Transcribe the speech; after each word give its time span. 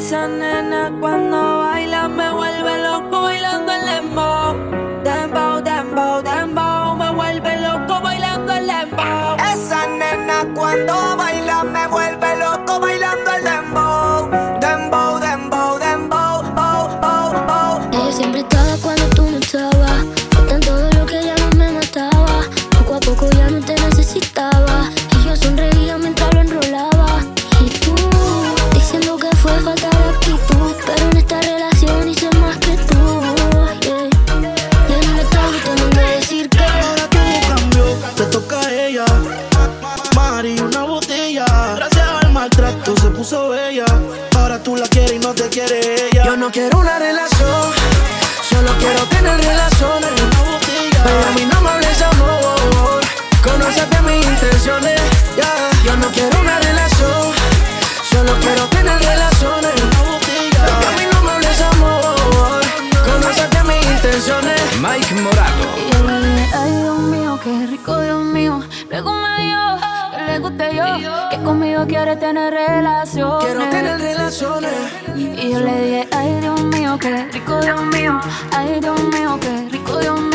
Esa 0.00 0.26
nena 0.26 0.90
cuando 0.98 1.58
baila 1.58 2.08
me 2.08 2.32
vuelve 2.32 2.82
loco 2.82 3.20
bailando 3.20 3.70
el 3.70 3.84
lembo. 3.84 4.89
Ahora 44.36 44.62
tú 44.62 44.76
la 44.76 44.86
quieres 44.86 45.12
y 45.12 45.18
no 45.18 45.32
te 45.32 45.48
quiere 45.48 46.08
ella. 46.08 46.24
Yo 46.26 46.36
no 46.36 46.50
quiero 46.50 46.78
una 46.78 46.98
relación, 46.98 47.72
solo 48.48 48.70
quiero 48.78 49.02
tener 49.06 49.40
relaciones. 49.40 50.29
Y 65.76 65.92
yo 65.92 66.02
le 66.04 66.16
dije, 66.18 66.46
ay 66.54 66.72
Dios 66.82 66.98
mío, 66.98 67.40
qué 67.42 67.66
rico 67.66 68.00
Dios 68.00 68.24
mío. 68.24 68.60
Luego 68.90 69.12
me 69.12 69.42
dijo 69.42 69.78
que 70.16 70.22
le 70.32 70.38
guste 70.38 70.76
yo, 70.76 71.30
que 71.30 71.38
conmigo 71.42 71.86
quiere 71.86 72.16
tener 72.16 72.52
relaciones. 72.52 73.44
Quiero 73.44 73.68
tener 73.70 73.98
relaciones. 74.00 74.72
Y 75.16 75.50
yo 75.52 75.60
le 75.60 75.82
dije, 75.82 76.08
ay 76.12 76.40
Dios 76.40 76.62
mío, 76.64 76.98
qué 77.00 77.28
rico 77.32 77.60
Dios 77.60 77.82
mío. 77.94 78.20
Ay 78.56 78.80
Dios 78.80 79.02
mío, 79.12 79.38
qué 79.40 79.68
rico 79.70 79.98
Dios 79.98 80.20
mío. 80.20 80.29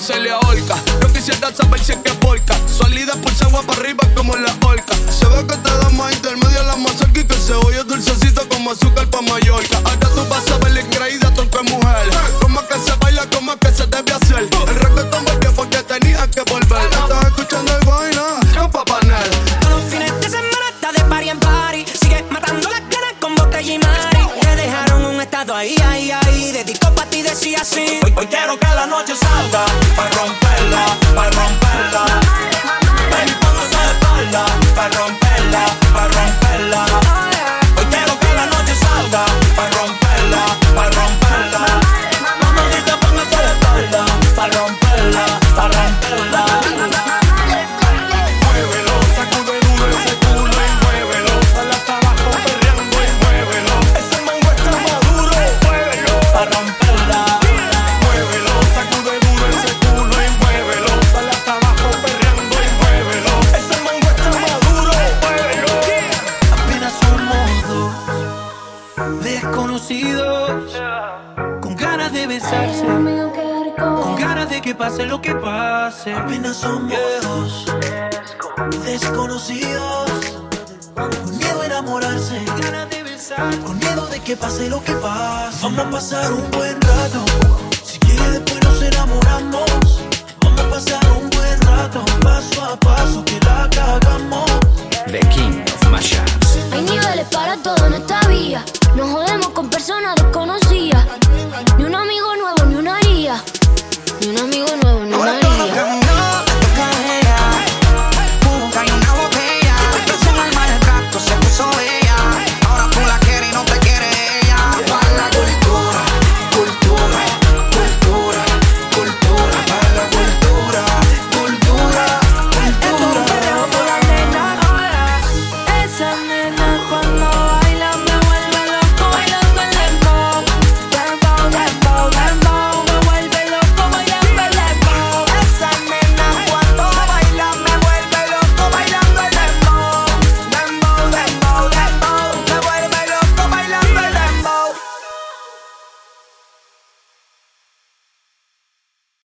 Se 0.00 0.18
le 0.18 0.30
ahorca. 0.30 0.76
Yo 1.02 1.12
quisiera 1.12 1.54
saber 1.54 1.78
si 1.78 1.92
es 1.92 1.98
que 1.98 2.10
porca. 2.14 2.54
Salida 2.66 3.12
por 3.16 3.32
agua 3.46 3.62
para 3.62 3.80
arriba 3.80 4.04
como 4.16 4.34
la 4.34 4.54
orca. 4.66 4.94
Se 5.10 5.26
ve 5.26 5.46
que 5.46 5.56
te 5.56 5.70
da 5.70 5.90
más 5.90 6.12
intermedia 6.12 6.62
la 6.62 6.76
más 6.76 6.92
cerca 6.96 7.20
y 7.20 7.24
que 7.24 7.34
se 7.34 7.52
oye 7.52 7.84
dulcecito 7.84 8.48
como 8.48 8.70
azúcar 8.70 9.08
pa' 9.08 9.20
Mallorca. 9.20 9.76
Ahora 9.84 10.08
tú 10.14 10.26
vas 10.28 10.50
a 10.50 10.58
ver 10.58 10.72
la 10.72 10.80
increíble 10.80 11.28
es 11.28 11.70
mujer. 11.70 12.08
Como 12.40 12.66
que 12.66 12.74
se 12.78 12.92
baila, 13.00 13.26
como 13.30 13.56
que 13.56 13.72
se 13.72 13.86
debe 13.86 14.12
hacer. 14.12 14.48
El 14.68 14.74
reggaetón 14.74 15.24
volvió 15.24 15.52
porque 15.54 15.82
tenía 15.82 16.26
que 16.28 16.42
volver. 16.42 16.82
Estás 16.82 17.24
escuchando 17.26 17.76
el 17.76 17.86
vaina, 17.86 18.22
con 18.54 18.70
Papanel. 18.70 19.30
Todos 19.60 19.82
los 19.82 19.90
fines 19.90 20.20
de 20.20 20.28
semana 20.30 20.66
está 20.74 20.92
de 20.92 21.04
party 21.08 21.28
en 21.28 21.40
party. 21.40 21.84
Sigue 22.00 22.24
matando 22.30 22.70
las 22.70 22.80
ganas 22.80 23.14
con 23.20 23.34
botella 23.34 23.74
y. 23.74 24.40
Te 24.40 24.56
dejaron 24.56 25.04
un 25.04 25.20
estado 25.20 25.54
ahí, 25.54 25.76
ahí, 25.84 26.10
ahí. 26.10 26.52
Dedicó 26.52 26.90
pa' 26.94 27.04
ti, 27.06 27.09
decía 27.30 27.58
así. 27.60 28.00
Hoy, 28.04 28.12
hoy 28.16 28.26
quiero 28.26 28.58
que 28.58 28.66
la 28.66 28.86
noche 28.86 29.14
salga 29.14 29.64
para 29.96 30.10
romperla, 30.10 30.39
desconocidos 69.22 70.80
con 71.60 71.76
ganas 71.76 72.12
de 72.12 72.26
besarse, 72.26 72.84
con 73.76 74.16
ganas 74.16 74.48
de 74.48 74.60
que 74.60 74.74
pase 74.74 75.06
lo 75.06 75.20
que 75.20 75.34
pase. 75.34 76.14
Apenas 76.14 76.56
somos 76.56 76.92
dos 77.22 77.66
desconocidos 78.84 80.10
con 80.94 81.38
miedo 81.38 81.62
a 81.62 81.66
enamorarse, 81.66 82.44
ganas 82.60 82.90
de 82.90 83.02
besar, 83.02 83.58
con 83.60 83.78
miedo 83.78 84.06
de 84.06 84.20
que 84.20 84.36
pase 84.36 84.68
lo 84.68 84.82
que 84.82 84.92
pase. 84.92 85.58
Vamos 85.62 85.78
a 85.78 85.90
pasar 85.90 86.32
un 86.32 86.50
buen 86.50 86.80
rato. 86.80 87.24
Si 87.82 87.98
quieres 87.98 88.32
después 88.32 88.62
nos 88.64 88.82
enamoramos. 88.82 90.09